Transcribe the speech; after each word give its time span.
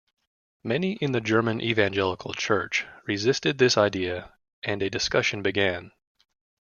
Many 0.63 0.93
in 0.93 1.11
the 1.11 1.21
German 1.21 1.61
Evangelical 1.61 2.33
Church 2.33 2.87
resisted 3.05 3.59
this 3.59 3.77
idea 3.77 4.33
and 4.63 4.81
a 4.81 4.89
discussion 4.89 5.43
began. 5.43 5.91